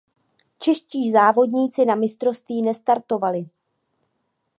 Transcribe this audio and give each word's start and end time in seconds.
Čeští 0.59 1.11
závodníci 1.11 1.85
na 1.85 1.95
mistrovství 1.95 2.61
nestartovali. 2.61 3.49